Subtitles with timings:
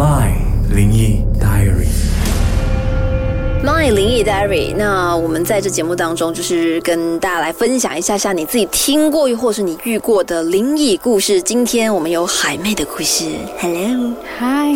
[0.00, 0.32] My
[0.70, 2.49] 灵异 Diary。
[3.62, 11.42] My 灵异 Diary，那我们在这节目当中，就是跟大家来分享一下下你自己听过又或是你遇过的灵异故事。
[11.42, 13.26] 今天我们有海妹的故事。
[13.58, 14.72] Hello，Hi，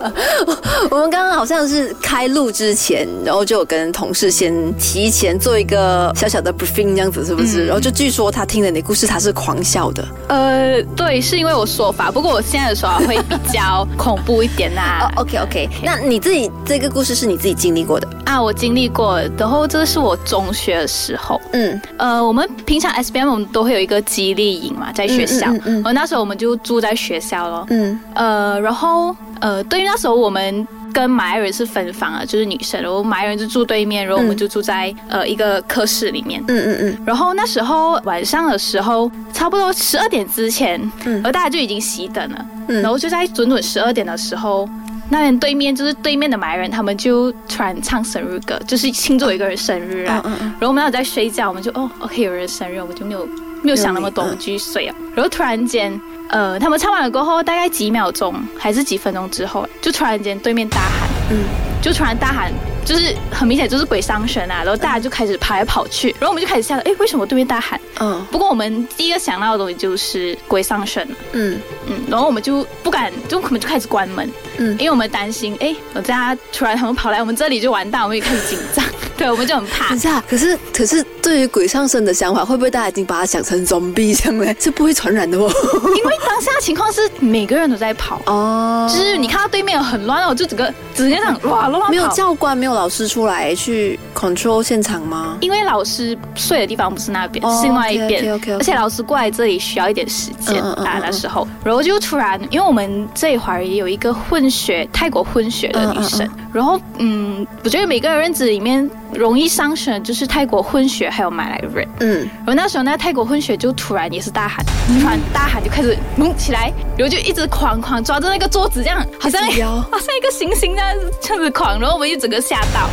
[0.90, 7.66] 我们刚刚好像是开录之前，然后就有跟同事先提前做一个小小的 briefing 这样子，是不是？
[7.66, 10.02] 然后就据说他听了你的故事，他是狂笑的。
[10.28, 18.08] 呃，对，是因为我说法，不过我现在的说法会比较恐怖一点呐、 哦，OK OK，那你自己这个故事是你自己经历过的？
[18.24, 21.40] 啊，我经历过，然后这是我中学的时候。
[21.52, 25.50] 嗯呃，我们平常 SBM 我们都会有一个激励营嘛，在学校。
[25.52, 27.66] 嗯嗯嗯嗯而那时候我们就住在学校咯。
[27.70, 36.42] 嗯呃，然后呃，对于那时候我们跟马来人是分房啊，就是女生，然后马来人就住对面，然后我们就住在、呃一个科室里面。
[36.48, 44.68] 嗯嗯嗯然后那时候晚上的时候，差不多十二点之前，嗯然后大家就已经熄灯了，嗯然后就在准准十二点的时候，
[45.10, 50.20] 那边对面就是对面的马来人，他们就突然唱生日歌，就是庆祝有一个人生日啊。
[50.24, 53.26] 嗯嗯然后我们俩在睡觉，我们就哦，OK，有人生日，我们就没有
[53.62, 54.94] 没有想那么多，嗯我们继续睡啊。
[55.14, 55.98] 然后突然间，
[56.28, 61.44] 呃，他们唱完了过后，大概几秒钟还是几分钟之后，就突然间对面大喊，嗯
[61.80, 62.52] 就突然大喊，
[62.88, 67.78] 就是很明显就是鬼上身啊，然后大家就开始跑来跑去，然后我们就开始吓得，哎，为什么对面大喊？
[68.00, 68.24] 嗯。
[68.30, 71.60] 不过我们第一个想到的东西就是鬼上身，嗯。
[71.86, 74.70] 嗯，然后我们就不敢，就我们就开始关门，嗯。
[74.78, 78.82] 因为我们担心，哎，我家突然他们跑来我们这里就完蛋，我们也开始紧张，
[79.18, 80.00] 对，我们就很怕等一。
[80.00, 84.54] 下，可是可是对于鬼上身的想法，会不会大家已经把它想成 zombie 这样呢？
[84.60, 85.50] 是不会传染的哦。
[85.96, 91.90] 因为当下情况是每个人都在跑，哦就是你看到对面很乱我，就整个直接这样哇乱。
[91.90, 95.36] 没有教官，没有老师出来去 control 现场吗？
[95.40, 98.38] 因为老师睡的地方不是那边，哦是另外一边。
[98.58, 114.64] 而且老师过来这里需要一点时间啊那时候，然后就突然，因为我们这一会儿也有一个混血泰国混血的女生，嗯然后嗯，我觉得每个人子里面容易上身的就是泰国混血还有马来人，嗯，然后那时候那个泰国混血就突然也是大喊，
[115.00, 122.88] 突然大喊就开始猛起来，然后就一直狂狂抓着那个桌子这样，好像 好像一个行星这样子这样子狂，然后我们就整个吓到。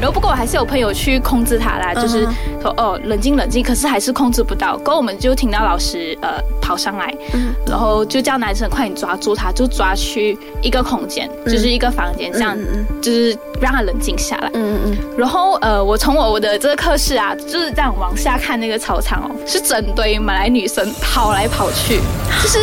[0.00, 4.76] 然后不过我还是有朋友去控制他啦，就是嗯说哦冷静冷静，可是还是控制不到。
[4.78, 12.56] 过后我们就听到老师呃跑上来，嗯然后就叫男生快点抓住他，就抓去一个空间，就是一个房间，这样
[13.00, 14.50] 就是让他冷静下来。
[14.54, 22.00] 嗯嗯然后呃，我从我的这个课室啊，就是这样往下看那个操场哦，是整堆马来女生跑来跑去，
[22.42, 22.58] 就是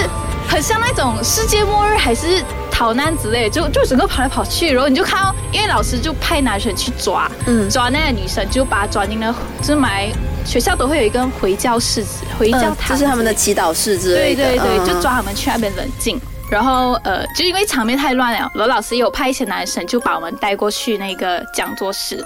[0.47, 10.11] 很像那种世界末日还是逃难之类，就就整个跑来跑去，然后你就看到，因为老师就派男生去抓，嗯抓那个女生，就把她抓进了，就是马来
[10.43, 12.03] 学校都会有一个回教室、
[12.37, 14.43] 回教嗯，堂，这是他们的祈祷室之类的。
[14.43, 16.19] 对对对，嗯就抓他们去那边冷静。
[16.49, 22.17] 然后呃，就因为场面太乱了，然后老师也有派一些男生就把我们带过去那个讲座室，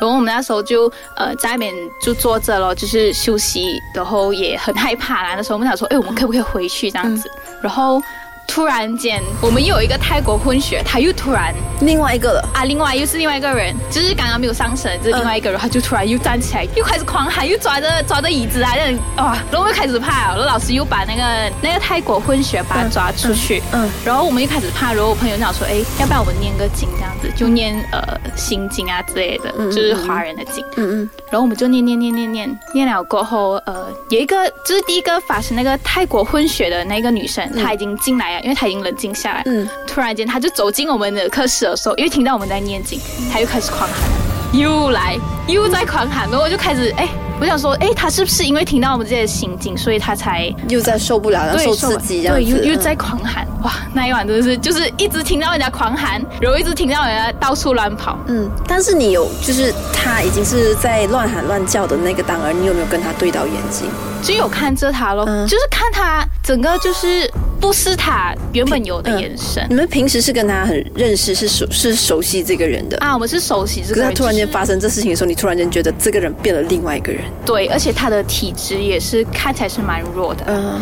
[0.00, 5.34] 然后我们那时候就呃在外面就坐着咯，就是休息，然后也很害怕啦。
[5.36, 7.30] 那时候我们想说，哎，我们可不可以回去这样子？
[7.60, 8.00] 然后
[8.46, 12.48] 突然间，我们又有一个泰国混血，他又突然另外一个了。
[12.54, 23.90] 啊，另外又是另外一个人，就是刚刚没有上身，这是另外一个人，他就突然又站起来，又开始狂喊，又抓着抓着椅子啊，这样哇，然后我们开始怕了，然后老师又把那个那个泰国混血把他抓出去，嗯嗯。
[24.04, 31.10] 然后我们又开始怕，然后我朋友讲说，哎，要不要我们念个经这样子，就念呃心经啊之类的，就是华人的经，嗯嗯。
[31.28, 39.42] 然后我们就念念念念念念了过后，呃，有一个就是第一个发生那个泰国混血的那个女生，她已经进来了，因为他已经冷静下来。
[39.46, 43.00] 嗯，突然间，他就走进我们的课室的时候，因为听到我们在念经，
[43.32, 45.16] 他又开始狂喊，又来
[45.48, 47.08] 又在狂喊，然后我就开始哎。
[47.40, 53.72] 我想说，哎，他是不是因为听到我们这些心经，所以他才又在受不了，然后受刺激这样对，又又嗯在狂喊，哇！
[53.92, 63.86] 那一晚真的是就是一直听到人家狂喊，然后一直听到人家到处乱跑，嗯，但是你有，就是他已经是在乱喊乱叫的那个当儿，你有没有跟他对到眼睛？
[64.22, 67.30] 就有看着他咯，嗯就是看他整个就是
[67.60, 73.12] 不是他原本有的眼神、你们平时是跟他很认识，是熟是熟悉这个人的，啊。
[73.12, 77.22] 我们是熟悉这个人，可是他突然间发生这事情的时候，你突然间觉得这个人变了另外一个人。
[77.44, 80.44] 对，而且他的体质也是看起来是蛮弱的。
[80.46, 80.80] 嗯、啊，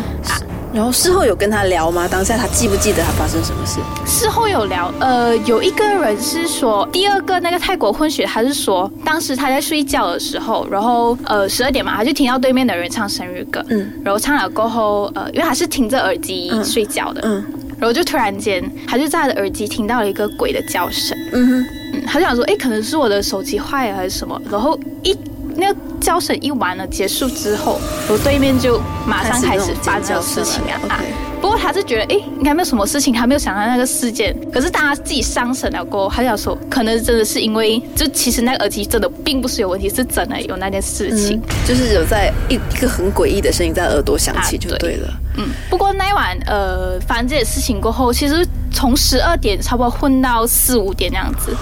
[0.73, 2.07] 然后事后有跟他聊吗？
[2.07, 3.79] 当下他记不记得他发生什么事？
[4.05, 17.43] 事后有聊，呃，有一个人是说，第二个那个泰国混血，他是说，当时他在睡觉的时候，然后呃十二点嘛，他就听到对面的人唱生日歌，嗯然后唱了过后，呃，因为他是听着耳机嗯睡觉的，嗯
[17.77, 21.15] 然后就突然间，他就在他的耳机听到了一个鬼的叫声。
[21.33, 25.15] 嗯哼，嗯，他就想说，哎，可能是我的手机坏了还是什么，然后一
[25.57, 30.79] 那个叫声一完了结束之后，我对面就马上开始发生事情啊。
[30.87, 31.01] 啊
[31.41, 34.35] 不过他是觉得，哎，应该没有什么事情，他没有想到那个事件。
[34.51, 45.13] 可是当他自己上神了过后，他想说，可能真的是因为，就其实那个耳机真的并不是有问题，是真的有那件事情，就是有在一一个很诡异的声音在耳朵响起，就对了。
[45.37, 51.55] 嗯，不过那一晚，呃，发生这些事情过后，其实从十二点差不多混到四五点那样子。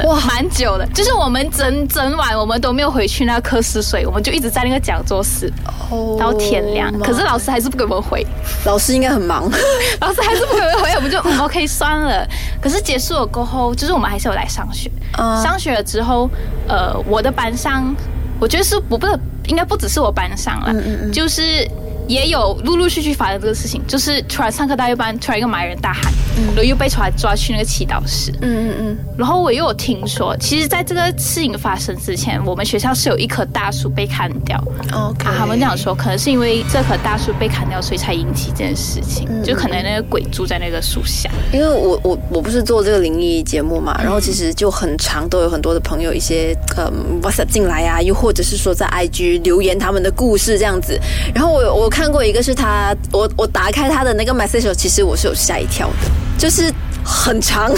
[0.00, 5.52] 对，哇，蛮久的，就是我们整整晚我们都没有回去那个科室睡，我们就一直在那个讲座室，
[5.90, 6.92] 哦，到天亮。
[7.00, 8.26] 可是老师还是不给我们回，
[8.64, 9.50] 老师应该很忙，
[10.00, 12.26] 老师还是不给我们回，我们就 OK 算了。
[12.60, 14.90] 可是结束了过后，就是我们还是有来上学。
[15.42, 16.28] 上学了之后，
[16.66, 17.94] 呃，我的班上，
[18.40, 19.06] 我觉得是不不
[19.46, 20.74] 应该不只是我班上了，
[21.12, 21.68] 就是。
[22.06, 26.12] 也有陆陆续续发生这个事情，就是突然上课大一班，突然一个埋人大喊，
[26.48, 28.30] 然后又被出来抓去那个祈祷室。
[28.42, 28.98] 嗯嗯嗯。
[29.16, 34.62] 然后我又有听说，其实在这个事情发生之前，我们学校是有一棵大树被砍掉。
[34.92, 35.24] OK。
[35.24, 39.26] 他们这样说，可能是因为这棵大树被砍掉，所以才引起这件事情。
[39.42, 41.30] 就可能那个鬼住在那个树下。
[41.52, 46.92] 因为我我我不是做这个灵异节目嘛，然后其实就很长，都有很多的朋友一些呃
[47.22, 51.00] WhatsApp 进来啊，又或者是说在 IG 留言他们的故事这样子。
[51.34, 51.93] 然后我我。
[51.94, 56.68] 看过一个是他，我我打开他的那个 message，其实我是有吓一跳的，就是
[57.04, 57.70] 很长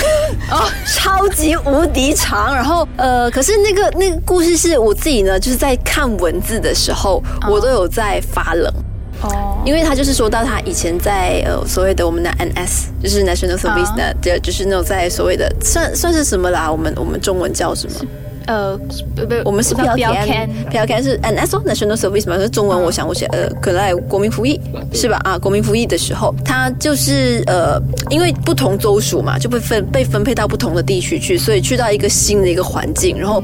[0.50, 0.66] 哦，
[0.96, 2.54] 超级无敌长。
[2.54, 8.72] 然后呃，可是那个那个故事是我自己呢，就是在看文字的时候，我都有在发冷
[9.20, 18.00] 哦，因为他就是说到他以前在呃所谓的我们的 NS，就是 National Service 的，就就是那种在所谓的算算是什么啦，我们我们中文叫什么？
[18.46, 18.78] 呃，
[19.14, 24.60] 不不，我们是标签，标签是 N S O National Service 嘛，是中文，我想我写呃，可能国民服役
[24.92, 25.20] 是吧？
[25.24, 33.42] 啊，国民服役的时候，他就是呃，因为不同州属嘛，就被分被分配到不同的地区去，所以去到一个新的一个环境，然后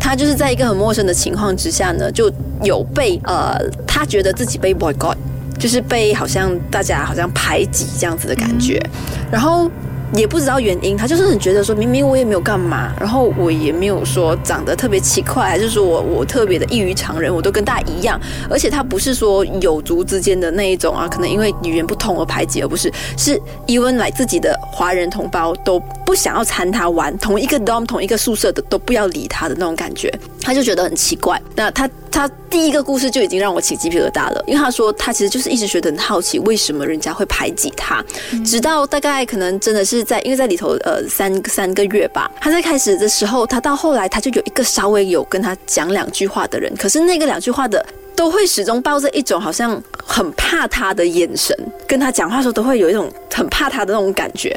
[0.00, 2.30] 他就是在一个很陌生的情况之下呢，就
[2.62, 3.56] 有被呃，
[3.86, 5.14] 他觉得自己被 boycott，
[5.58, 8.82] 就是被好像大家好像排挤这样子的感觉，
[9.30, 9.70] 然后。
[10.14, 18.20] 也不知道原因，他就是很觉得说，明明我也没有干嘛，然后我也没有说长得特别奇怪，还是说我我特别的异于常人，我都跟大家一样。
[18.50, 30.10] 而且他不是说有族之间的那一种啊，可能因为语言不通而排挤，而不是是 even 来自己的华人同胞都不想要参他玩，同一个 dorm 同一个宿舍的都不要理他的那种感觉，
[30.40, 31.38] 他就觉得很奇怪。
[31.54, 38.02] 那他他第一个故事就已经让我起鸡皮疙瘩了，因为他说他其实就是一直觉得很好奇，为什么人家会排挤他，
[38.42, 40.02] 直到大概可能真的是。
[40.02, 47.84] 在因为在里头呃三三个月吧，他在开始的时候，他到后来他就有一个稍微有跟他讲两句话的人，可是那个两句话的
[48.20, 51.56] 都会始终抱着一种好像很怕他的眼神，
[51.88, 54.54] 跟他讲话的时候都会有一种很怕他的那种感觉，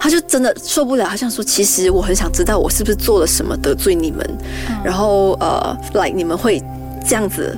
[0.00, 4.26] 他就真的受不了，好像说其实我很想知道我是不是做了什么得罪你们，
[4.82, 6.58] 然后呃来你们会
[7.06, 7.54] 这样子。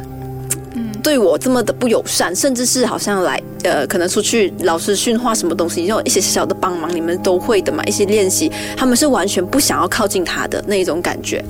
[1.05, 7.85] 对我这么的不友善，甚至是好像来呃，可能出去老师训话什么东西，用一些小小的帮忙，你们都会的嘛。
[7.85, 11.43] 一些练习，他们是完全不想要靠近他的那一种感觉。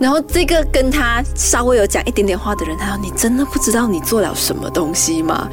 [0.00, 5.48] 然后这个跟他稍微有讲一点点话的人，他说：“你真的不知道你做了什么东西吗？”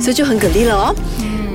[0.00, 0.94] 所以就很给力了哦。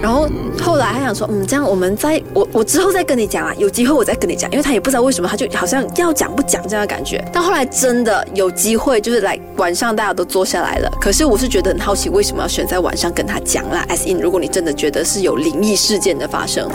[0.01, 0.27] 然后
[0.59, 7.23] 后来他想说，嗯，这样我们再我我之后再跟你讲啊，有机会我再跟你讲，因为他也不知道为什么，他就好像要讲不讲这样的感觉。
[7.31, 10.89] 但后来真的有机会，就是来晚上大家都坐下来了。
[10.99, 16.67] 可是我是觉得很好奇，为什么要选在晚上跟他讲啦？S in，如果你真的觉得是有灵异事件的发生，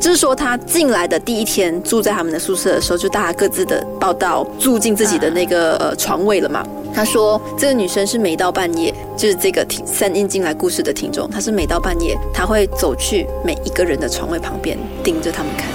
[0.00, 6.66] 就是说他进来的第一天住在他们的宿舍的时候，就大家各自的报道住进自己的那个呃床位了嘛。
[6.94, 15.66] 他说这个女生是每到半夜，就是这个听三音进来故事的听众，她是每到半夜，她会走去每一个人的床位旁边盯着他们看。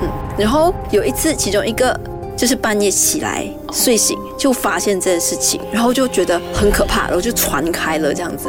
[0.00, 1.98] 嗯，然后有一次，其中一个
[2.36, 8.48] 就是半夜起来睡醒，就发现这件事情，然后就觉得很可怕，然后就传开了这样子，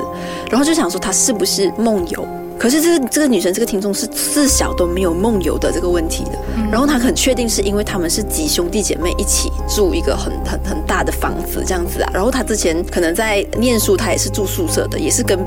[0.52, 2.26] 然后就想说她是不是梦游。
[2.58, 6.32] 可是这个这个女生这个听众是自小都没有梦游的这个问题的，
[6.72, 15.38] 然后她很确定是因为他们是几兄弟姐妹一起住一个很很很大的房子这样子啊，然后她之前可能在念书，她也是住宿舍的，也是跟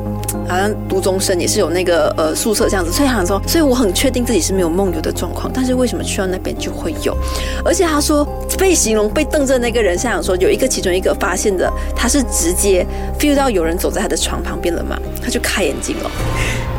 [0.48, 7.16] 好像读中生也是有那个呃宿舍这样子，所以她说，所以我很确定自己是没有梦游的状况，但是为什么去到那边就会有？
[7.64, 8.26] 而且她说
[8.58, 12.86] 被形容被瞪着那个人，想说有一个其中一个发现的，他是直接
[13.18, 16.10] feel 到有人走在他的床旁边了嘛，他就开眼睛了。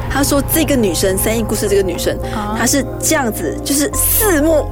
[0.09, 2.17] 他说这个女生三亿故事这个女生，
[2.57, 4.65] 她是这样子，就是四目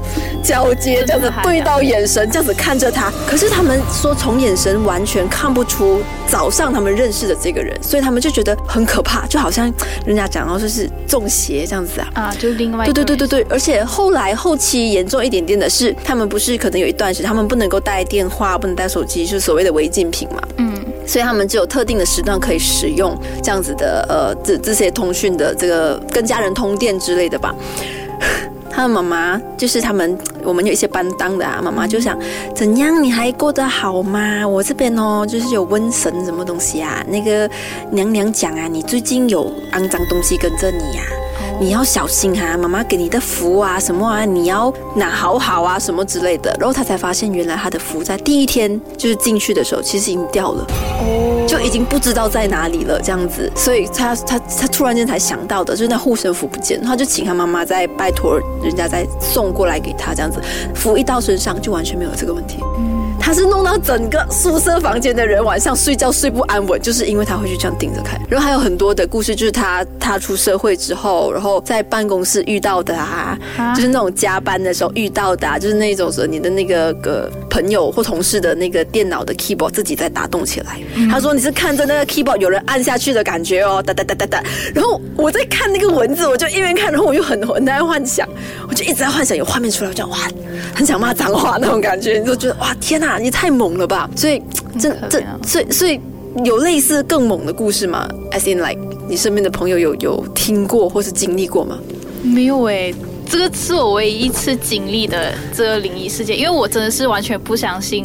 [0.43, 3.11] 交接，这样子对到眼神，这样子看着他。
[3.27, 9.71] 可是他们说从眼神完全看不出早上他们认识的这个人，所以他们就觉得很可怕，就好像
[10.05, 12.07] 人家讲到说是中邪这样子啊。
[12.15, 20.41] 啊，就另外对对对对对，而且后来后期严重一点点的是，他们不是可能有一段时间他们不能够带电话，不能带手机，就是所谓的违禁品嘛。
[20.57, 20.73] 嗯，
[21.05, 27.53] 所以他们只有特定的时段可以使用这样子的呃这这些通讯的这个跟家人通电之类的吧。
[28.69, 32.19] 他的妈妈就是他们，我们有一些班当的啊，妈妈就想
[32.53, 33.01] 怎样？
[33.01, 34.45] 你还过得好吗？
[34.45, 37.01] 我这边哦，就是有瘟神什么东西啊？
[37.07, 37.49] 那个
[37.91, 41.03] 娘娘讲啊，你最近有肮脏东西跟着你呀、
[41.59, 46.55] 你要小心哈、妈妈给你的符啊什么啊，你要拿好好啊什么之类的。
[46.59, 50.65] 然后他才发现，原来他的符在第一天就是进去的时候，其实已经掉了。
[50.99, 60.39] 哦，就已经不知道在哪里了，这样子，所以他他他突然间才想到的，就是那护身符不见，他就请他妈妈再拜托人家再送过来给他，这样子，
[60.73, 62.59] 符一到身上就完全没有这个问题。
[63.25, 68.21] 他是弄到整个宿舍房间的人晚上睡觉睡不安稳，就是因为他会去这样盯着看。
[68.29, 80.77] 然后还有很多的故事，就是他他出社会之后，然后在办公室遇到的啊，啊就是那种加班的时候遇到的、啊，就是那种说你的那个个朋友或同事的那个电脑的 keyboard 自己在打动起来。
[81.09, 84.43] 他说你是看着那个 keyboard 有人按下去的感觉哦，哒哒哒哒哒。
[84.71, 88.29] 然后我在看那个文字，我就一边看，然后我又很很在幻想，
[88.69, 90.15] 我就一直在幻想有画面出来，我就哇，
[90.75, 94.09] 很想骂脏话那种感觉，你就觉得哇天哪，你太猛了吧！
[94.15, 94.41] 所以
[94.79, 95.99] 这这所以所以
[96.43, 101.79] 有类似更猛的故事吗？As in like 你身边的朋友有有听过或是经历过吗？
[102.23, 102.93] 没有诶，
[103.29, 108.03] 这个是我唯一一次经历的这个灵异事件，因为我真的是完全不相信，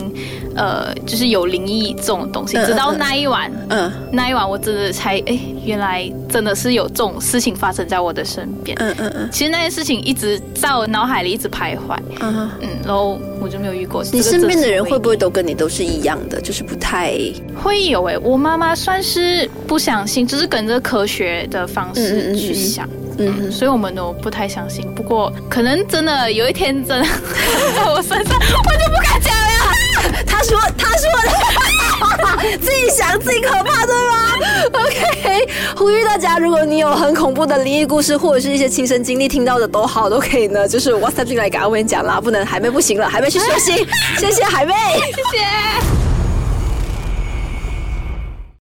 [0.61, 2.55] 呃，就是有灵异这种东西。
[2.67, 8.77] 直到那一晚，嗯那一晚我真的才哎，原来真的是有这种事情发生在我的身边。
[8.79, 12.51] 嗯嗯嗯其实那件事情一直在我脑海里一直徘徊，嗯哼。
[12.61, 14.05] 嗯，然后我就没有遇过。
[14.13, 17.17] 你身边的人会不会都跟你都是一样的，就是不太
[17.63, 22.87] 会有诶、我妈妈算是不相信，就是跟着科学的方式嗯嗯去想，
[23.17, 24.87] 嗯嗯，所以我们都不太相信。
[24.95, 27.05] 不过可能真的有一天真的
[27.77, 29.40] 在我身上，我就不敢讲了。
[30.27, 34.35] 他说他说的， 自己想自己可怕对吗
[34.73, 43.87] ？OK，呼吁大家，如果你有很恐怖的灵异故事或者是一些亲身经历听到的都好，都可以呢，就是 WhatsApp 进来给阿文讲啦，不能海妹不行了，海妹去休息，
[44.19, 44.75] 谢谢海妹。
[45.15, 46.00] 谢谢。